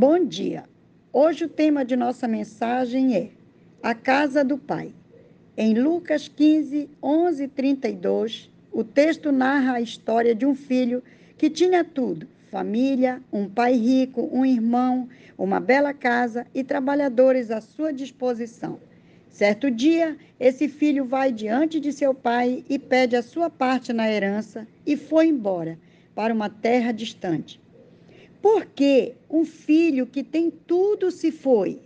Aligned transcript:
Bom 0.00 0.24
dia. 0.24 0.62
Hoje 1.12 1.46
o 1.46 1.48
tema 1.48 1.84
de 1.84 1.96
nossa 1.96 2.28
mensagem 2.28 3.16
é 3.16 3.30
a 3.82 3.96
casa 3.96 4.44
do 4.44 4.56
Pai. 4.56 4.94
Em 5.56 5.74
Lucas 5.74 6.28
15, 6.28 6.88
11 7.02 7.42
e 7.42 7.48
32, 7.48 8.48
o 8.70 8.84
texto 8.84 9.32
narra 9.32 9.72
a 9.72 9.80
história 9.80 10.36
de 10.36 10.46
um 10.46 10.54
filho 10.54 11.02
que 11.36 11.50
tinha 11.50 11.82
tudo: 11.82 12.28
família, 12.48 13.20
um 13.32 13.48
pai 13.48 13.72
rico, 13.72 14.30
um 14.32 14.46
irmão, 14.46 15.08
uma 15.36 15.58
bela 15.58 15.92
casa 15.92 16.46
e 16.54 16.62
trabalhadores 16.62 17.50
à 17.50 17.60
sua 17.60 17.92
disposição. 17.92 18.78
Certo 19.28 19.68
dia, 19.68 20.16
esse 20.38 20.68
filho 20.68 21.06
vai 21.06 21.32
diante 21.32 21.80
de 21.80 21.92
seu 21.92 22.14
pai 22.14 22.64
e 22.68 22.78
pede 22.78 23.16
a 23.16 23.22
sua 23.22 23.50
parte 23.50 23.92
na 23.92 24.08
herança 24.08 24.64
e 24.86 24.96
foi 24.96 25.26
embora 25.26 25.76
para 26.14 26.32
uma 26.32 26.48
terra 26.48 26.92
distante. 26.92 27.60
Porque 28.40 29.14
um 29.28 29.44
filho 29.44 30.06
que 30.06 30.22
tem 30.22 30.50
tudo 30.50 31.10
se 31.10 31.30
foi. 31.30 31.80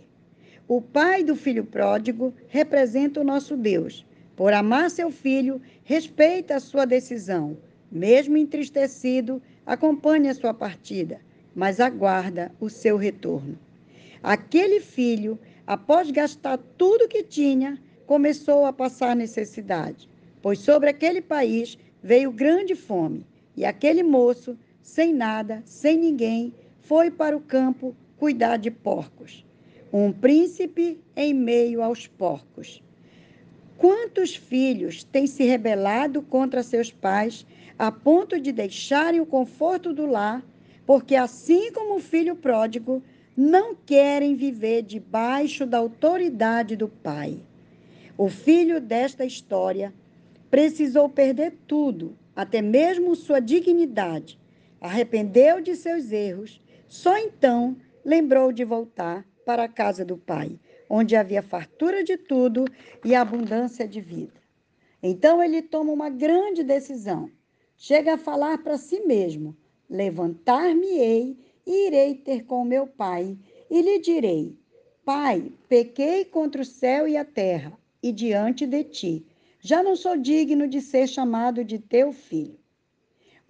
O 0.67 0.81
pai 0.81 1.23
do 1.23 1.35
filho 1.35 1.65
pródigo 1.65 2.33
representa 2.47 3.19
o 3.19 3.23
nosso 3.23 3.57
Deus. 3.57 4.05
Por 4.35 4.53
amar 4.53 4.89
seu 4.89 5.11
filho, 5.11 5.61
respeita 5.83 6.55
a 6.55 6.59
sua 6.59 6.85
decisão. 6.85 7.57
Mesmo 7.91 8.37
entristecido, 8.37 9.41
acompanha 9.65 10.31
a 10.31 10.35
sua 10.35 10.53
partida, 10.53 11.19
mas 11.55 11.79
aguarda 11.79 12.51
o 12.59 12.69
seu 12.69 12.97
retorno. 12.97 13.57
Aquele 14.21 14.79
filho, 14.79 15.37
após 15.67 16.09
gastar 16.09 16.57
tudo 16.77 17.07
que 17.07 17.23
tinha, 17.23 17.77
começou 18.05 18.65
a 18.65 18.73
passar 18.73 19.15
necessidade, 19.15 20.09
pois 20.41 20.59
sobre 20.59 20.89
aquele 20.89 21.21
país 21.21 21.77
veio 22.01 22.31
grande 22.31 22.75
fome, 22.75 23.25
e 23.55 23.65
aquele 23.65 24.01
moço 24.01 24.57
sem 24.83 25.13
nada, 25.13 25.63
sem 25.65 25.97
ninguém, 25.97 26.53
foi 26.81 27.09
para 27.09 27.35
o 27.35 27.41
campo 27.41 27.95
cuidar 28.17 28.57
de 28.57 28.69
porcos. 28.69 29.45
Um 29.91 30.11
príncipe 30.11 30.99
em 31.15 31.33
meio 31.33 31.81
aos 31.81 32.05
porcos. 32.05 32.83
Quantos 33.77 34.35
filhos 34.35 35.03
têm 35.03 35.25
se 35.25 35.43
rebelado 35.45 36.21
contra 36.21 36.61
seus 36.61 36.91
pais 36.91 37.45
a 37.79 37.91
ponto 37.91 38.39
de 38.39 38.51
deixarem 38.51 39.21
o 39.21 39.25
conforto 39.25 39.93
do 39.93 40.05
lar, 40.05 40.43
porque, 40.85 41.15
assim 41.15 41.71
como 41.71 41.95
o 41.95 42.01
filho 42.01 42.35
pródigo, 42.35 43.01
não 43.35 43.73
querem 43.73 44.35
viver 44.35 44.83
debaixo 44.83 45.65
da 45.65 45.77
autoridade 45.77 46.75
do 46.75 46.89
pai? 46.89 47.39
O 48.17 48.29
filho 48.29 48.81
desta 48.81 49.23
história 49.25 49.93
precisou 50.51 51.07
perder 51.07 51.55
tudo, 51.65 52.15
até 52.35 52.61
mesmo 52.61 53.15
sua 53.15 53.39
dignidade, 53.39 54.37
arrependeu 54.83 55.61
de 55.61 55.77
seus 55.77 56.11
erros, 56.11 56.61
só 56.89 57.17
então 57.17 57.77
lembrou 58.03 58.51
de 58.51 58.65
voltar 58.65 59.25
para 59.45 59.63
a 59.63 59.69
casa 59.69 60.03
do 60.03 60.17
pai, 60.17 60.59
onde 60.89 61.15
havia 61.15 61.41
fartura 61.41 62.03
de 62.03 62.17
tudo 62.17 62.65
e 63.03 63.15
abundância 63.15 63.87
de 63.87 64.01
vida. 64.01 64.33
Então 65.01 65.41
ele 65.41 65.61
toma 65.61 65.93
uma 65.93 66.09
grande 66.09 66.63
decisão. 66.63 67.31
Chega 67.77 68.15
a 68.15 68.17
falar 68.17 68.57
para 68.57 68.77
si 68.77 68.99
mesmo: 68.99 69.55
Levantar-me-ei 69.89 71.37
e 71.65 71.87
irei 71.87 72.15
ter 72.15 72.43
com 72.43 72.65
meu 72.65 72.85
pai, 72.85 73.37
e 73.69 73.81
lhe 73.81 73.99
direi: 73.99 74.53
Pai, 75.05 75.49
pequei 75.69 76.25
contra 76.25 76.61
o 76.61 76.65
céu 76.65 77.07
e 77.07 77.15
a 77.15 77.23
terra, 77.23 77.71
e 78.01 78.11
diante 78.11 78.67
de 78.67 78.83
ti. 78.83 79.25
Já 79.61 79.81
não 79.81 79.95
sou 79.95 80.17
digno 80.17 80.67
de 80.67 80.81
ser 80.81 81.07
chamado 81.07 81.63
de 81.63 81.79
teu 81.79 82.11
filho 82.11 82.62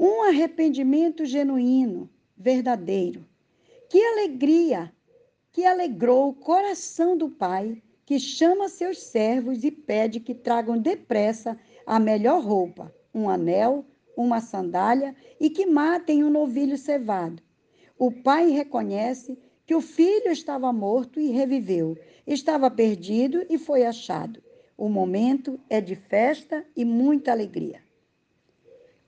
um 0.05 0.21
arrependimento 0.21 1.23
genuíno, 1.25 2.09
verdadeiro. 2.35 3.25
Que 3.87 4.03
alegria, 4.03 4.91
que 5.49 5.65
alegrou 5.65 6.27
o 6.27 6.33
coração 6.33 7.15
do 7.15 7.29
Pai, 7.29 7.81
que 8.05 8.19
chama 8.19 8.67
seus 8.67 9.01
servos 9.01 9.63
e 9.63 9.71
pede 9.71 10.19
que 10.19 10.35
tragam 10.35 10.77
depressa 10.77 11.57
a 11.87 12.01
melhor 12.01 12.43
roupa, 12.43 12.93
um 13.13 13.29
anel, 13.29 13.85
uma 14.17 14.41
sandália 14.41 15.15
e 15.39 15.49
que 15.49 15.65
matem 15.65 16.21
um 16.21 16.29
novilho 16.29 16.77
cevado. 16.77 17.41
O 17.97 18.11
pai 18.11 18.49
reconhece 18.49 19.39
que 19.65 19.73
o 19.73 19.79
filho 19.79 20.33
estava 20.33 20.73
morto 20.73 21.17
e 21.17 21.29
reviveu, 21.29 21.97
estava 22.27 22.69
perdido 22.69 23.45
e 23.49 23.57
foi 23.57 23.85
achado. 23.85 24.43
O 24.77 24.89
momento 24.89 25.57
é 25.69 25.79
de 25.79 25.95
festa 25.95 26.65
e 26.75 26.83
muita 26.83 27.31
alegria. 27.31 27.81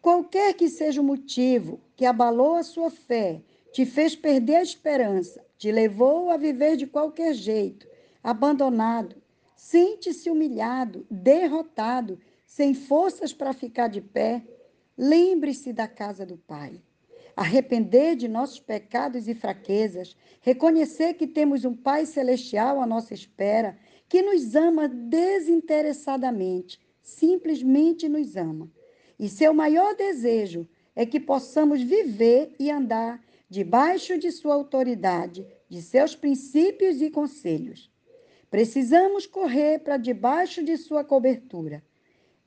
Qualquer 0.05 0.53
que 0.53 0.69
seja 0.69 1.01
o 1.01 1.03
motivo 1.03 1.81
que 1.95 2.05
abalou 2.05 2.53
a 2.53 2.61
sua 2.61 2.91
fé, 2.91 3.41
te 3.73 3.87
fez 3.87 4.15
perder 4.15 4.57
a 4.57 4.61
esperança, 4.61 5.43
te 5.57 5.71
levou 5.71 6.29
a 6.29 6.37
viver 6.37 6.77
de 6.77 6.85
qualquer 6.85 7.33
jeito, 7.33 7.87
abandonado, 8.21 9.15
sente-se 9.55 10.29
humilhado, 10.29 11.07
derrotado, 11.09 12.19
sem 12.45 12.75
forças 12.75 13.33
para 13.33 13.51
ficar 13.51 13.87
de 13.87 13.99
pé, 13.99 14.43
lembre-se 14.95 15.73
da 15.73 15.87
casa 15.87 16.23
do 16.23 16.37
Pai. 16.37 16.79
Arrepender 17.35 18.15
de 18.15 18.27
nossos 18.27 18.59
pecados 18.59 19.27
e 19.27 19.33
fraquezas, 19.33 20.15
reconhecer 20.39 21.15
que 21.15 21.25
temos 21.25 21.65
um 21.65 21.75
Pai 21.75 22.05
celestial 22.05 22.79
à 22.79 22.85
nossa 22.85 23.15
espera, 23.15 23.75
que 24.07 24.21
nos 24.21 24.55
ama 24.55 24.87
desinteressadamente, 24.87 26.79
simplesmente 27.01 28.07
nos 28.07 28.35
ama 28.35 28.69
e 29.19 29.29
seu 29.29 29.53
maior 29.53 29.95
desejo 29.95 30.67
é 30.95 31.05
que 31.05 31.19
possamos 31.19 31.81
viver 31.81 32.55
e 32.59 32.71
andar 32.71 33.23
debaixo 33.49 34.17
de 34.17 34.31
sua 34.31 34.55
autoridade, 34.55 35.45
de 35.69 35.81
seus 35.81 36.15
princípios 36.15 37.01
e 37.01 37.09
conselhos. 37.09 37.91
Precisamos 38.49 39.25
correr 39.25 39.79
para 39.79 39.97
debaixo 39.97 40.63
de 40.63 40.77
sua 40.77 41.03
cobertura. 41.03 41.83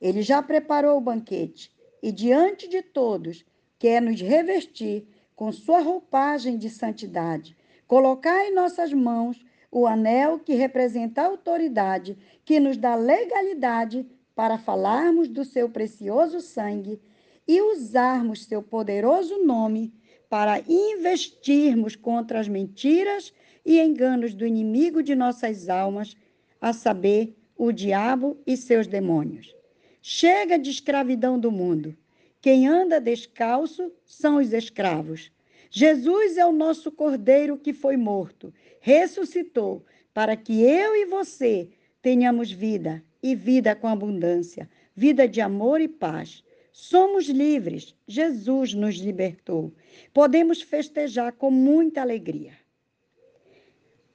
Ele 0.01 0.21
já 0.21 0.41
preparou 0.41 0.97
o 0.97 1.01
banquete 1.01 1.71
e, 2.01 2.11
diante 2.11 2.67
de 2.67 2.81
todos, 2.81 3.45
quer 3.77 4.01
nos 4.01 4.19
revestir 4.19 5.07
com 5.35 5.51
sua 5.51 5.79
roupagem 5.79 6.57
de 6.57 6.69
santidade, 6.69 7.55
colocar 7.87 8.45
em 8.45 8.53
nossas 8.53 8.91
mãos 8.91 9.43
o 9.71 9.85
anel 9.85 10.39
que 10.39 10.53
representa 10.53 11.21
a 11.21 11.27
autoridade, 11.27 12.17
que 12.43 12.59
nos 12.59 12.75
dá 12.75 12.95
legalidade 12.95 14.05
para 14.39 14.57
falarmos 14.57 15.27
do 15.27 15.43
seu 15.43 15.67
precioso 15.67 16.39
sangue 16.39 16.97
e 17.45 17.61
usarmos 17.61 18.45
seu 18.45 18.63
poderoso 18.63 19.37
nome 19.39 19.93
para 20.29 20.61
investirmos 20.65 21.93
contra 21.93 22.39
as 22.39 22.47
mentiras 22.47 23.33
e 23.65 23.81
enganos 23.81 24.33
do 24.33 24.47
inimigo 24.47 25.03
de 25.03 25.13
nossas 25.13 25.67
almas, 25.67 26.15
a 26.61 26.71
saber, 26.71 27.35
o 27.57 27.73
diabo 27.73 28.41
e 28.47 28.55
seus 28.55 28.87
demônios. 28.87 29.53
Chega 30.01 30.57
de 30.57 30.69
escravidão 30.69 31.37
do 31.37 31.51
mundo. 31.51 31.93
Quem 32.39 32.65
anda 32.65 33.01
descalço 33.01 33.91
são 34.05 34.37
os 34.37 34.53
escravos. 34.53 35.29
Jesus 35.69 36.37
é 36.37 36.45
o 36.45 36.53
nosso 36.53 36.93
cordeiro 36.93 37.57
que 37.57 37.73
foi 37.73 37.97
morto, 37.97 38.53
ressuscitou, 38.79 39.83
para 40.13 40.37
que 40.37 40.61
eu 40.61 40.95
e 40.95 41.05
você 41.07 41.69
tenhamos 42.01 42.51
vida 42.51 43.03
e 43.21 43.35
vida 43.35 43.75
com 43.75 43.87
abundância, 43.87 44.69
vida 44.95 45.27
de 45.27 45.41
amor 45.41 45.81
e 45.81 45.87
paz. 45.87 46.43
Somos 46.71 47.27
livres, 47.27 47.95
Jesus 48.07 48.73
nos 48.73 48.95
libertou. 48.95 49.73
Podemos 50.13 50.61
festejar 50.61 51.33
com 51.33 51.51
muita 51.51 52.01
alegria. 52.01 52.53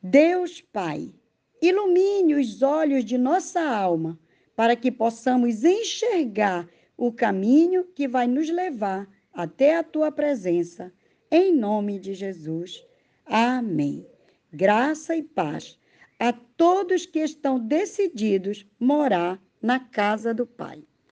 Deus 0.03 0.61
Pai, 0.61 1.13
ilumine 1.61 2.35
os 2.35 2.63
olhos 2.63 3.05
de 3.05 3.19
nossa 3.19 3.61
alma 3.61 4.19
para 4.55 4.77
que 4.77 4.91
possamos 4.91 5.65
enxergar 5.65 6.69
o 6.97 7.13
caminho 7.13 7.85
que 7.95 8.07
vai 8.07 8.27
nos 8.27 8.49
levar 8.49 9.09
até 9.33 9.77
a 9.77 9.83
tua 9.83 10.13
presença. 10.13 10.93
Em 11.31 11.53
nome 11.53 11.99
de 11.99 12.15
Jesus. 12.15 12.85
Amém. 13.27 14.07
Graça 14.53 15.17
e 15.17 15.23
paz 15.23 15.79
a 16.19 16.33
todos 16.33 17.07
que 17.07 17.21
estão 17.21 17.59
decididos 17.59 18.67
morar 18.79 19.41
na 19.61 19.81
casa 19.81 20.33
do 20.33 20.47
Pai. 20.47 20.85